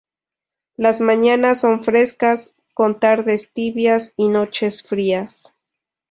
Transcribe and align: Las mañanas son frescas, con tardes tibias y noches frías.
Las 0.77 0.99
mañanas 0.99 1.61
son 1.61 1.83
frescas, 1.83 2.55
con 2.73 2.99
tardes 2.99 3.51
tibias 3.53 4.13
y 4.17 4.29
noches 4.29 4.81
frías. 4.81 5.53